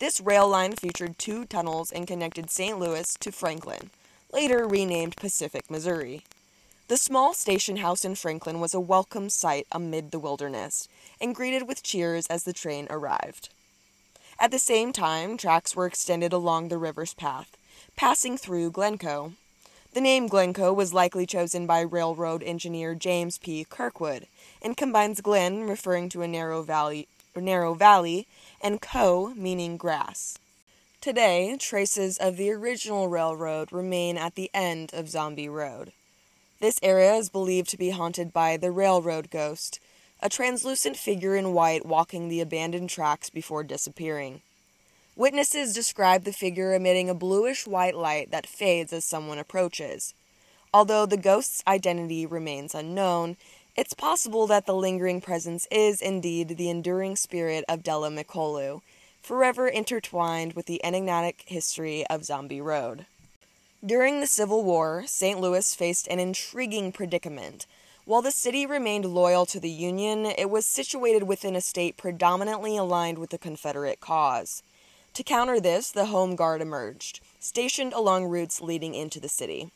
This 0.00 0.20
rail 0.20 0.46
line 0.46 0.72
featured 0.72 1.18
two 1.18 1.46
tunnels 1.46 1.90
and 1.90 2.06
connected 2.06 2.50
St. 2.50 2.78
Louis 2.78 3.16
to 3.20 3.32
Franklin, 3.32 3.90
later 4.34 4.68
renamed 4.68 5.16
Pacific, 5.16 5.70
Missouri. 5.70 6.22
The 6.88 6.98
small 6.98 7.32
station 7.32 7.78
house 7.78 8.04
in 8.04 8.14
Franklin 8.14 8.60
was 8.60 8.74
a 8.74 8.80
welcome 8.80 9.30
sight 9.30 9.66
amid 9.72 10.10
the 10.10 10.18
wilderness, 10.18 10.88
and 11.22 11.34
greeted 11.34 11.66
with 11.66 11.82
cheers 11.82 12.26
as 12.26 12.44
the 12.44 12.52
train 12.52 12.86
arrived. 12.90 13.48
At 14.38 14.50
the 14.50 14.58
same 14.58 14.92
time, 14.92 15.38
tracks 15.38 15.74
were 15.74 15.86
extended 15.86 16.32
along 16.32 16.68
the 16.68 16.76
river's 16.76 17.14
path, 17.14 17.56
passing 17.96 18.36
through 18.36 18.70
Glencoe. 18.70 19.32
The 19.94 20.00
name 20.02 20.26
Glencoe 20.26 20.74
was 20.74 20.92
likely 20.92 21.24
chosen 21.24 21.66
by 21.66 21.80
railroad 21.80 22.42
engineer 22.42 22.94
James 22.94 23.38
P. 23.38 23.64
Kirkwood, 23.64 24.26
and 24.60 24.76
combines 24.76 25.22
glen, 25.22 25.64
referring 25.64 26.10
to 26.10 26.20
a 26.20 26.28
narrow 26.28 26.60
valley, 26.60 27.08
narrow 27.34 27.72
valley, 27.72 28.26
and 28.60 28.82
coe, 28.82 29.32
meaning 29.34 29.78
grass. 29.78 30.38
Today, 31.00 31.56
traces 31.58 32.18
of 32.18 32.36
the 32.36 32.50
original 32.50 33.08
railroad 33.08 33.72
remain 33.72 34.18
at 34.18 34.34
the 34.34 34.50
end 34.52 34.90
of 34.92 35.08
Zombie 35.08 35.48
Road. 35.48 35.92
This 36.60 36.78
area 36.82 37.14
is 37.14 37.30
believed 37.30 37.70
to 37.70 37.78
be 37.78 37.90
haunted 37.90 38.34
by 38.34 38.58
the 38.58 38.70
railroad 38.70 39.30
ghost, 39.30 39.80
a 40.20 40.28
translucent 40.28 40.96
figure 40.96 41.36
in 41.36 41.52
white 41.52 41.84
walking 41.84 42.28
the 42.28 42.40
abandoned 42.40 42.90
tracks 42.90 43.30
before 43.30 43.62
disappearing. 43.62 44.40
Witnesses 45.14 45.72
describe 45.72 46.24
the 46.24 46.32
figure 46.32 46.74
emitting 46.74 47.08
a 47.08 47.14
bluish 47.14 47.66
white 47.66 47.96
light 47.96 48.30
that 48.30 48.46
fades 48.46 48.92
as 48.92 49.04
someone 49.04 49.38
approaches. 49.38 50.14
Although 50.74 51.06
the 51.06 51.16
ghost's 51.16 51.62
identity 51.66 52.26
remains 52.26 52.74
unknown, 52.74 53.36
it's 53.76 53.94
possible 53.94 54.46
that 54.46 54.66
the 54.66 54.74
lingering 54.74 55.20
presence 55.20 55.66
is 55.70 56.00
indeed 56.00 56.56
the 56.56 56.70
enduring 56.70 57.16
spirit 57.16 57.64
of 57.68 57.82
Della 57.82 58.10
McCullough, 58.10 58.82
forever 59.22 59.68
intertwined 59.68 60.52
with 60.52 60.66
the 60.66 60.84
enigmatic 60.84 61.44
history 61.46 62.06
of 62.08 62.24
Zombie 62.24 62.60
Road. 62.60 63.06
During 63.84 64.20
the 64.20 64.26
Civil 64.26 64.64
War, 64.64 65.04
St. 65.06 65.40
Louis 65.40 65.74
faced 65.74 66.08
an 66.08 66.18
intriguing 66.18 66.92
predicament. 66.92 67.66
While 68.06 68.22
the 68.22 68.30
city 68.30 68.66
remained 68.66 69.04
loyal 69.04 69.46
to 69.46 69.58
the 69.58 69.68
Union, 69.68 70.26
it 70.26 70.48
was 70.48 70.64
situated 70.64 71.24
within 71.24 71.56
a 71.56 71.60
state 71.60 71.96
predominantly 71.96 72.76
aligned 72.76 73.18
with 73.18 73.30
the 73.30 73.36
Confederate 73.36 73.98
cause. 73.98 74.62
To 75.14 75.24
counter 75.24 75.58
this, 75.58 75.90
the 75.90 76.06
Home 76.06 76.36
Guard 76.36 76.62
emerged, 76.62 77.18
stationed 77.40 77.92
along 77.92 78.26
routes 78.26 78.60
leading 78.60 78.94
into 78.94 79.18
the 79.18 79.28
city. 79.28 79.72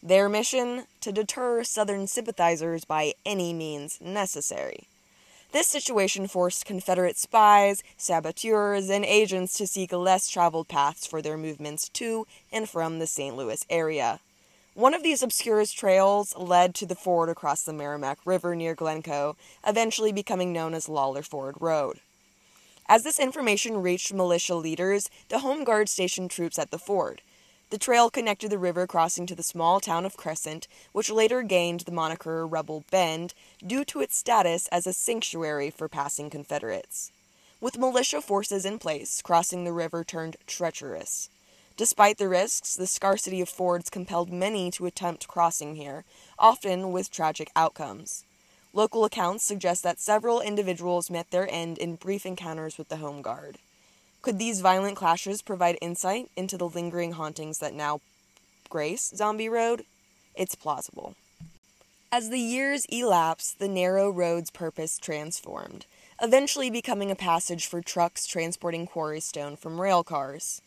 Their 0.00 0.28
mission? 0.28 0.84
To 1.00 1.10
deter 1.10 1.64
Southern 1.64 2.06
sympathizers 2.06 2.84
by 2.84 3.14
any 3.26 3.52
means 3.52 4.00
necessary. 4.00 4.86
This 5.50 5.66
situation 5.66 6.28
forced 6.28 6.64
Confederate 6.64 7.18
spies, 7.18 7.82
saboteurs, 7.96 8.90
and 8.90 9.04
agents 9.04 9.58
to 9.58 9.66
seek 9.66 9.92
less 9.92 10.28
traveled 10.28 10.68
paths 10.68 11.04
for 11.04 11.20
their 11.20 11.36
movements 11.36 11.88
to 11.94 12.28
and 12.52 12.68
from 12.68 13.00
the 13.00 13.08
St. 13.08 13.36
Louis 13.36 13.66
area. 13.68 14.20
One 14.74 14.94
of 14.94 15.02
these 15.02 15.22
obscure 15.22 15.66
trails 15.66 16.34
led 16.34 16.74
to 16.76 16.86
the 16.86 16.94
ford 16.94 17.28
across 17.28 17.62
the 17.62 17.72
Meramec 17.72 18.16
River 18.24 18.56
near 18.56 18.74
Glencoe, 18.74 19.36
eventually 19.66 20.12
becoming 20.12 20.50
known 20.50 20.72
as 20.72 20.88
Lawler 20.88 21.22
Ford 21.22 21.56
Road. 21.60 22.00
As 22.88 23.02
this 23.02 23.20
information 23.20 23.82
reached 23.82 24.14
militia 24.14 24.54
leaders, 24.54 25.10
the 25.28 25.40
Home 25.40 25.64
Guard 25.64 25.90
stationed 25.90 26.30
troops 26.30 26.58
at 26.58 26.70
the 26.70 26.78
ford. 26.78 27.20
The 27.68 27.76
trail 27.76 28.08
connected 28.08 28.50
the 28.50 28.58
river 28.58 28.86
crossing 28.86 29.26
to 29.26 29.34
the 29.34 29.42
small 29.42 29.78
town 29.78 30.06
of 30.06 30.16
Crescent, 30.16 30.68
which 30.92 31.10
later 31.10 31.42
gained 31.42 31.80
the 31.80 31.92
moniker 31.92 32.46
Rebel 32.46 32.84
Bend 32.90 33.34
due 33.66 33.84
to 33.84 34.00
its 34.00 34.16
status 34.16 34.68
as 34.68 34.86
a 34.86 34.94
sanctuary 34.94 35.68
for 35.68 35.86
passing 35.86 36.30
Confederates. 36.30 37.12
With 37.60 37.76
militia 37.76 38.22
forces 38.22 38.64
in 38.64 38.78
place, 38.78 39.20
crossing 39.20 39.64
the 39.64 39.72
river 39.72 40.02
turned 40.02 40.38
treacherous. 40.46 41.28
Despite 41.82 42.18
the 42.18 42.28
risks, 42.28 42.76
the 42.76 42.86
scarcity 42.86 43.40
of 43.40 43.48
fords 43.48 43.90
compelled 43.90 44.32
many 44.32 44.70
to 44.70 44.86
attempt 44.86 45.26
crossing 45.26 45.74
here, 45.74 46.04
often 46.38 46.92
with 46.92 47.10
tragic 47.10 47.50
outcomes. 47.56 48.24
Local 48.72 49.04
accounts 49.04 49.42
suggest 49.44 49.82
that 49.82 49.98
several 49.98 50.40
individuals 50.40 51.10
met 51.10 51.32
their 51.32 51.52
end 51.52 51.78
in 51.78 51.96
brief 51.96 52.24
encounters 52.24 52.78
with 52.78 52.88
the 52.88 52.98
Home 52.98 53.20
Guard. 53.20 53.58
Could 54.22 54.38
these 54.38 54.60
violent 54.60 54.96
clashes 54.96 55.42
provide 55.42 55.76
insight 55.80 56.30
into 56.36 56.56
the 56.56 56.68
lingering 56.68 57.14
hauntings 57.14 57.58
that 57.58 57.74
now 57.74 58.00
grace 58.68 59.12
Zombie 59.16 59.48
Road? 59.48 59.84
It's 60.36 60.54
plausible. 60.54 61.16
As 62.12 62.30
the 62.30 62.38
years 62.38 62.84
elapsed, 62.90 63.58
the 63.58 63.66
narrow 63.66 64.08
road's 64.08 64.52
purpose 64.52 64.98
transformed, 64.98 65.86
eventually 66.22 66.70
becoming 66.70 67.10
a 67.10 67.16
passage 67.16 67.66
for 67.66 67.80
trucks 67.80 68.24
transporting 68.24 68.86
quarry 68.86 69.18
stone 69.18 69.56
from 69.56 69.80
rail 69.80 70.04
cars. 70.04 70.62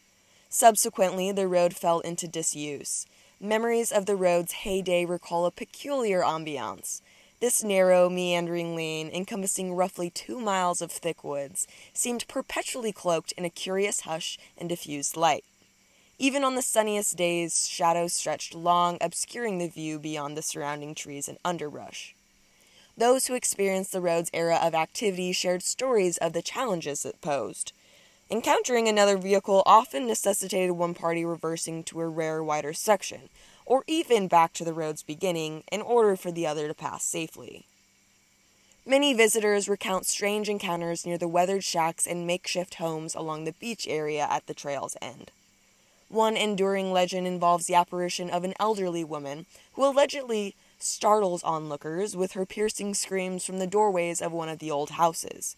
Subsequently, 0.57 1.33
the 1.33 1.50
road 1.50 1.75
fell 1.75 2.00
into 2.00 2.29
disuse. 2.29 3.05
Memories 3.41 3.91
of 3.91 4.05
the 4.05 4.15
road's 4.15 4.53
heyday 4.53 5.03
recall 5.03 5.45
a 5.45 5.51
peculiar 5.51 6.21
ambiance, 6.21 7.01
this 7.41 7.62
narrow, 7.62 8.07
meandering 8.07 8.74
lane, 8.74 9.09
encompassing 9.09 9.74
roughly 9.74 10.09
two 10.09 10.39
miles 10.39 10.81
of 10.81 10.93
thick 10.93 11.25
woods, 11.25 11.67
seemed 11.91 12.25
perpetually 12.29 12.93
cloaked 12.93 13.33
in 13.33 13.43
a 13.43 13.50
curious 13.50 14.00
hush 14.07 14.39
and 14.57 14.69
diffused 14.69 15.17
light. 15.17 15.43
Even 16.19 16.45
on 16.45 16.55
the 16.55 16.62
sunniest 16.62 17.17
days, 17.17 17.67
shadows 17.67 18.13
stretched 18.13 18.55
long, 18.55 18.97
obscuring 19.01 19.57
the 19.57 19.67
view 19.67 20.00
beyond 20.00 20.38
the 20.38 20.41
surrounding 20.41 20.95
trees 20.95 21.27
and 21.27 21.38
underbrush. 21.43 22.15
Those 22.95 23.27
who 23.27 23.33
experienced 23.33 23.91
the 23.91 24.00
road's 24.00 24.31
era 24.33 24.57
of 24.63 24.74
activity 24.74 25.33
shared 25.33 25.63
stories 25.63 26.15
of 26.19 26.31
the 26.31 26.41
challenges 26.41 27.05
it 27.05 27.19
posed. 27.19 27.74
Encountering 28.29 28.88
another 28.88 29.17
vehicle 29.17 29.62
often 29.67 30.08
necessitated 30.08 30.72
one 30.72 30.96
party 30.96 31.24
reversing 31.24 31.84
to 31.84 32.00
a 32.00 32.08
rare 32.08 32.44
wider 32.44 32.74
section, 32.74 33.29
or 33.67 33.84
even 33.86 34.27
back 34.27 34.51
to 34.53 34.65
the 34.65 34.74
road's 34.74 35.03
beginning 35.03 35.63
in 35.72 35.82
order 35.82 36.15
for 36.15 36.32
the 36.32 36.48
other 36.48 36.67
to 36.67 36.74
pass 36.74 37.03
safely. 37.03 37.65
Many 38.84 39.13
visitors 39.13 39.70
recount 39.70 40.08
strange 40.08 40.50
encounters 40.50 41.05
near 41.05 41.20
the 41.20 41.27
weathered 41.27 41.63
shacks 41.63 42.08
and 42.08 42.25
makeshift 42.25 42.75
homes 42.75 43.13
along 43.13 43.44
the 43.44 43.53
beach 43.53 43.88
area 43.88 44.27
at 44.29 44.48
the 44.48 44.53
trail's 44.55 44.98
end. 45.01 45.29
One 46.10 46.36
enduring 46.36 46.91
legend 46.91 47.27
involves 47.27 47.67
the 47.67 47.75
apparition 47.75 48.32
of 48.32 48.44
an 48.44 48.53
elderly 48.60 49.03
woman 49.03 49.46
who 49.74 49.86
allegedly 49.86 50.55
startles 50.79 51.44
onlookers 51.44 52.15
with 52.15 52.34
her 52.34 52.46
piercing 52.46 52.96
screams 52.96 53.46
from 53.46 53.60
the 53.60 53.67
doorways 53.67 54.22
of 54.22 54.32
one 54.32 54.50
of 54.50 54.60
the 54.60 54.72
old 54.72 54.91
houses. 54.91 55.55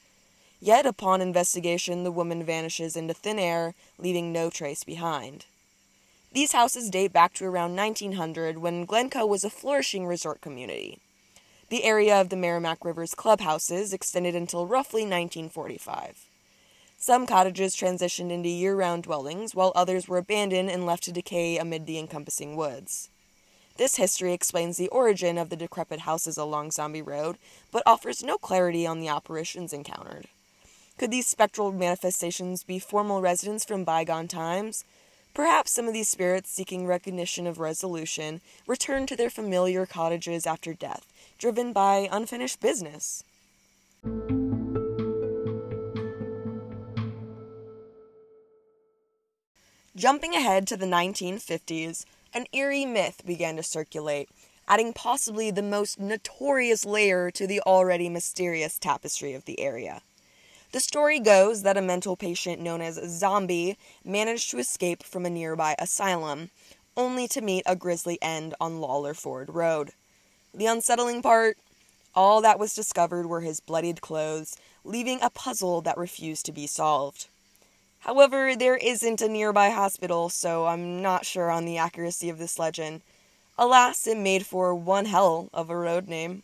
Yet, 0.60 0.86
upon 0.86 1.22
investigation, 1.22 2.04
the 2.04 2.12
woman 2.12 2.44
vanishes 2.44 2.96
into 2.96 3.14
thin 3.14 3.38
air, 3.38 3.76
leaving 3.98 4.32
no 4.32 4.50
trace 4.50 4.84
behind. 4.84 5.46
These 6.34 6.52
houses 6.52 6.90
date 6.90 7.14
back 7.14 7.34
to 7.36 7.46
around 7.46 7.76
1900 7.76 8.58
when 8.58 8.86
Glencoe 8.86 9.26
was 9.26 9.44
a 9.44 9.50
flourishing 9.50 10.06
resort 10.06 10.42
community. 10.42 11.00
The 11.70 11.84
area 11.84 12.20
of 12.20 12.30
the 12.30 12.36
Meramec 12.36 12.78
River's 12.84 13.14
clubhouses 13.14 13.94
extended 13.94 14.36
until 14.36 14.66
roughly 14.66 15.02
1945. 15.02 16.26
Some 16.98 17.28
cottages 17.28 17.76
transitioned 17.76 18.32
into 18.32 18.50
year 18.50 18.76
round 18.76 19.04
dwellings, 19.04 19.54
while 19.54 19.72
others 19.76 20.08
were 20.08 20.18
abandoned 20.18 20.72
and 20.72 20.86
left 20.86 21.04
to 21.04 21.12
decay 21.12 21.58
amid 21.58 21.86
the 21.86 22.00
encompassing 22.00 22.56
woods. 22.56 23.10
This 23.78 23.98
history 23.98 24.34
explains 24.34 24.78
the 24.78 24.88
origin 24.90 25.38
of 25.38 25.50
the 25.50 25.56
decrepit 25.56 26.00
houses 26.00 26.38
along 26.38 26.72
Zombie 26.72 27.04
Road, 27.04 27.38
but 27.72 27.84
offers 27.86 28.24
no 28.24 28.38
clarity 28.40 28.88
on 28.88 29.00
the 29.00 29.08
apparitions 29.08 29.74
encountered. 29.74 30.28
Could 30.98 31.12
these 31.12 31.28
spectral 31.28 31.72
manifestations 31.72 32.64
be 32.64 32.80
formal 32.80 33.22
residents 33.22 33.64
from 33.64 33.84
bygone 33.84 34.28
times? 34.28 34.84
Perhaps 35.36 35.72
some 35.72 35.88
of 35.88 35.94
these 35.94 36.10
spirits 36.10 36.50
seeking 36.50 36.88
recognition 36.88 37.46
of 37.46 37.60
resolution 37.60 38.42
return 38.66 39.06
to 39.06 39.16
their 39.16 39.30
familiar 39.30 39.86
cottages 39.86 40.48
after 40.48 40.74
death, 40.74 41.06
driven 41.38 41.72
by 41.72 42.10
unfinished 42.12 42.60
business. 42.60 43.24
Jumping 49.96 50.34
ahead 50.34 50.66
to 50.68 50.78
the 50.78 50.88
1950s, 50.88 52.06
an 52.34 52.48
eerie 52.52 52.86
myth 52.86 53.22
began 53.24 53.56
to 53.56 53.64
circulate, 53.64 54.30
adding 54.68 54.94
possibly 54.94 55.52
the 55.52 55.62
most 55.62 56.00
notorious 56.00 56.86
layer 56.86 57.30
to 57.30 57.46
the 57.46 57.62
already 57.62 58.10
mysterious 58.10 58.80
tapestry 58.80 59.34
of 59.34 59.46
the 59.46 59.60
area. 59.60 60.02
The 60.72 60.80
story 60.80 61.20
goes 61.20 61.64
that 61.64 61.78
a 61.78 61.82
mental 61.82 62.16
patient 62.16 62.62
known 62.62 62.82
as 62.82 63.00
Zombie 63.08 63.78
managed 64.04 64.52
to 64.52 64.60
escape 64.60 65.02
from 65.04 65.26
a 65.26 65.30
nearby 65.30 65.76
asylum, 65.80 66.52
only 66.96 67.28
to 67.30 67.42
meet 67.42 67.64
a 67.66 67.76
grisly 67.76 68.18
end 68.22 68.54
on 68.60 68.82
Lawler 68.82 69.14
Ford 69.14 69.50
Road. 69.50 69.92
The 70.54 70.66
unsettling 70.66 71.22
part 71.22 71.58
all 72.18 72.42
that 72.42 72.58
was 72.58 72.74
discovered 72.74 73.28
were 73.28 73.42
his 73.42 73.60
bloodied 73.60 74.02
clothes, 74.02 74.58
leaving 74.84 75.20
a 75.22 75.30
puzzle 75.30 75.82
that 75.82 75.98
refused 75.98 76.48
to 76.48 76.52
be 76.52 76.66
solved. 76.66 77.28
However, 78.00 78.56
there 78.56 78.78
isn't 78.78 79.22
a 79.22 79.28
nearby 79.28 79.70
hospital, 79.70 80.30
so 80.30 80.66
I'm 80.66 81.02
not 81.02 81.28
sure 81.28 81.52
on 81.52 81.66
the 81.66 81.78
accuracy 81.78 82.28
of 82.30 82.40
this 82.40 82.58
legend. 82.58 83.02
Alas, 83.56 84.08
it 84.08 84.18
made 84.18 84.48
for 84.48 84.74
one 84.74 85.06
hell 85.06 85.50
of 85.54 85.70
a 85.70 85.78
road 85.78 86.08
name. 86.08 86.42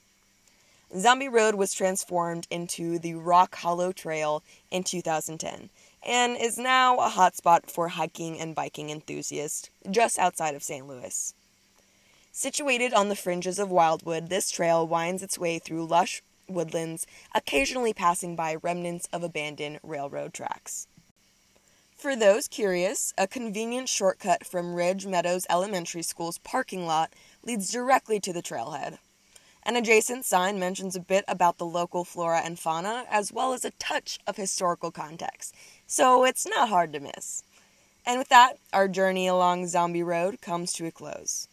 Zombie 0.95 1.27
Road 1.27 1.55
was 1.55 1.73
transformed 1.73 2.45
into 2.51 3.00
the 3.00 3.15
Rock 3.15 3.55
Hollow 3.55 3.91
Trail 3.91 4.43
in 4.69 4.83
2010 4.83 5.71
and 6.05 6.38
is 6.38 6.59
now 6.59 6.97
a 6.97 7.09
hotspot 7.09 7.67
for 7.71 7.88
hiking 7.88 8.39
and 8.39 8.53
biking 8.53 8.91
enthusiasts 8.91 9.71
just 9.89 10.19
outside 10.19 10.53
of 10.53 10.62
St. 10.62 10.88
Louis. 10.88 11.33
Situated 12.31 12.93
on 12.93 13.09
the 13.09 13.15
fringes 13.15 13.57
of 13.57 13.71
Wildwood, 13.71 14.29
this 14.29 14.51
trail 14.51 14.85
winds 14.85 15.23
its 15.23 15.39
way 15.39 15.57
through 15.57 15.88
lush 15.88 16.21
woodlands, 16.47 17.07
occasionally 17.33 17.93
passing 17.93 18.35
by 18.35 18.55
remnants 18.55 19.07
of 19.12 19.23
abandoned 19.23 19.79
railroad 19.81 20.31
tracks. 20.31 20.88
For 21.95 22.15
those 22.15 22.47
curious, 22.47 23.13
a 23.17 23.27
convenient 23.27 23.89
shortcut 23.89 24.45
from 24.45 24.75
Ridge 24.75 25.07
Meadows 25.07 25.47
Elementary 25.50 26.03
School's 26.03 26.38
parking 26.38 26.85
lot 26.85 27.13
leads 27.43 27.71
directly 27.71 28.19
to 28.19 28.33
the 28.33 28.43
trailhead. 28.43 29.00
An 29.65 29.77
adjacent 29.77 30.25
sign 30.25 30.60
mentions 30.60 30.96
a 30.96 31.00
bit 31.00 31.24
about 31.27 31.58
the 31.58 31.65
local 31.65 32.03
flora 32.03 32.41
and 32.43 32.60
fauna, 32.60 33.05
as 33.10 33.32
well 33.32 33.53
as 33.53 33.63
a 33.63 33.72
touch 33.72 34.20
of 34.27 34.36
historical 34.36 34.91
context, 34.91 35.55
so 35.88 36.25
it's 36.25 36.46
not 36.46 36.67
hard 36.67 36.91
to 36.91 37.00
miss. 37.00 37.43
And 38.05 38.20
with 38.20 38.27
that, 38.27 38.58
our 38.74 38.89
journey 38.89 39.25
along 39.25 39.67
Zombie 39.67 40.03
Road 40.03 40.41
comes 40.41 40.74
to 40.74 40.86
a 40.86 40.91
close. 40.91 41.48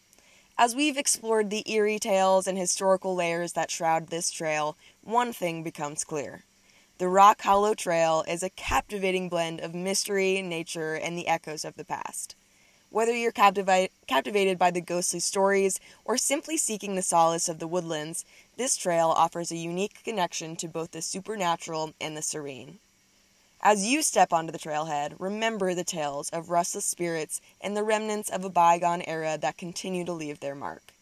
As 0.57 0.75
we've 0.75 0.97
explored 0.97 1.49
the 1.49 1.63
eerie 1.71 1.99
tales 1.99 2.47
and 2.47 2.57
historical 2.57 3.15
layers 3.15 3.53
that 3.53 3.71
shroud 3.71 4.07
this 4.07 4.29
trail, 4.29 4.75
one 5.01 5.31
thing 5.31 5.63
becomes 5.63 6.03
clear. 6.03 6.43
The 6.97 7.07
Rock 7.07 7.41
Hollow 7.41 7.73
Trail 7.73 8.25
is 8.27 8.43
a 8.43 8.49
captivating 8.49 9.29
blend 9.29 9.61
of 9.61 9.73
mystery, 9.73 10.41
nature, 10.41 10.95
and 10.95 11.17
the 11.17 11.29
echoes 11.29 11.63
of 11.63 11.75
the 11.75 11.85
past. 11.85 12.35
Whether 12.91 13.15
you're 13.15 13.31
captivated 13.31 14.59
by 14.59 14.69
the 14.69 14.81
ghostly 14.81 15.21
stories 15.21 15.79
or 16.03 16.17
simply 16.17 16.57
seeking 16.57 16.95
the 16.95 17.01
solace 17.01 17.47
of 17.47 17.59
the 17.59 17.67
woodlands, 17.67 18.25
this 18.57 18.75
trail 18.75 19.07
offers 19.07 19.49
a 19.49 19.55
unique 19.55 20.03
connection 20.03 20.57
to 20.57 20.67
both 20.67 20.91
the 20.91 21.01
supernatural 21.01 21.93
and 22.01 22.17
the 22.17 22.21
serene. 22.21 22.79
As 23.61 23.85
you 23.85 24.01
step 24.01 24.33
onto 24.33 24.51
the 24.51 24.59
trailhead, 24.59 25.15
remember 25.19 25.73
the 25.73 25.85
tales 25.85 26.29
of 26.31 26.49
restless 26.49 26.83
spirits 26.83 27.39
and 27.61 27.77
the 27.77 27.83
remnants 27.83 28.29
of 28.29 28.43
a 28.43 28.49
bygone 28.49 29.03
era 29.03 29.37
that 29.37 29.57
continue 29.57 30.03
to 30.03 30.11
leave 30.11 30.41
their 30.41 30.53
mark. 30.53 30.93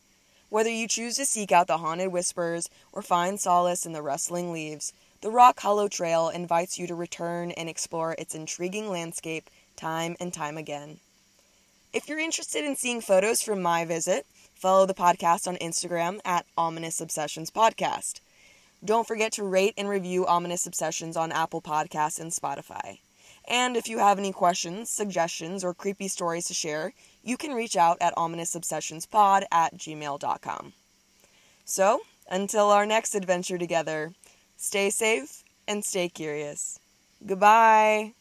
Whether 0.49 0.69
you 0.69 0.87
choose 0.87 1.15
to 1.15 1.25
seek 1.25 1.51
out 1.51 1.65
the 1.65 1.79
haunted 1.79 2.11
whispers 2.11 2.69
or 2.91 3.01
find 3.01 3.41
solace 3.41 3.87
in 3.87 3.93
the 3.93 4.03
rustling 4.03 4.51
leaves, 4.51 4.93
the 5.21 5.31
Rock 5.31 5.59
Hollow 5.61 5.87
Trail 5.87 6.29
invites 6.29 6.77
you 6.77 6.85
to 6.85 6.93
return 6.93 7.49
and 7.49 7.67
explore 7.67 8.13
its 8.19 8.35
intriguing 8.35 8.91
landscape 8.91 9.49
time 9.75 10.15
and 10.19 10.31
time 10.31 10.55
again. 10.55 10.99
If 11.91 12.07
you're 12.07 12.19
interested 12.19 12.65
in 12.65 12.75
seeing 12.75 13.01
photos 13.01 13.41
from 13.41 13.63
my 13.63 13.83
visit, 13.83 14.27
follow 14.53 14.85
the 14.85 14.93
podcast 14.93 15.47
on 15.47 15.55
Instagram 15.55 16.19
at 16.23 16.45
Ominous 16.55 17.01
Obsessions 17.01 17.49
Podcast. 17.49 18.19
Don't 18.85 19.07
forget 19.07 19.31
to 19.33 19.43
rate 19.43 19.73
and 19.75 19.89
review 19.89 20.27
Ominous 20.27 20.67
Obsessions 20.67 21.17
on 21.17 21.31
Apple 21.31 21.61
Podcasts 21.61 22.19
and 22.19 22.31
Spotify. 22.31 22.99
And 23.47 23.75
if 23.75 23.87
you 23.87 23.97
have 23.97 24.19
any 24.19 24.31
questions, 24.31 24.91
suggestions, 24.91 25.63
or 25.63 25.73
creepy 25.73 26.07
stories 26.07 26.45
to 26.45 26.53
share, 26.53 26.93
you 27.23 27.37
can 27.37 27.53
reach 27.53 27.75
out 27.75 27.97
at 27.99 28.15
ominousobsessionspod 28.15 29.45
at 29.51 29.75
gmail.com. 29.75 30.73
So, 31.65 32.01
until 32.29 32.69
our 32.69 32.85
next 32.85 33.15
adventure 33.15 33.57
together, 33.57 34.13
stay 34.57 34.91
safe 34.91 35.43
and 35.67 35.83
stay 35.83 36.07
curious. 36.07 36.79
Goodbye! 37.25 38.13